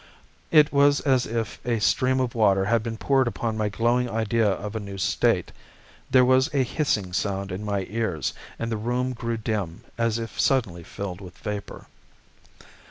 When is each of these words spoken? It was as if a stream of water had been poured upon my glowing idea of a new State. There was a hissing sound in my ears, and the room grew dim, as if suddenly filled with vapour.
It 0.49 0.73
was 0.73 0.99
as 1.01 1.27
if 1.27 1.63
a 1.63 1.79
stream 1.79 2.19
of 2.19 2.33
water 2.33 2.65
had 2.65 2.81
been 2.81 2.97
poured 2.97 3.27
upon 3.27 3.55
my 3.55 3.69
glowing 3.69 4.09
idea 4.09 4.47
of 4.49 4.75
a 4.75 4.79
new 4.79 4.97
State. 4.97 5.51
There 6.09 6.25
was 6.25 6.49
a 6.55 6.63
hissing 6.63 7.13
sound 7.13 7.51
in 7.51 7.63
my 7.63 7.85
ears, 7.87 8.33
and 8.57 8.71
the 8.71 8.77
room 8.77 9.13
grew 9.13 9.37
dim, 9.37 9.81
as 9.99 10.17
if 10.17 10.39
suddenly 10.39 10.81
filled 10.83 11.21
with 11.21 11.37
vapour. 11.37 11.85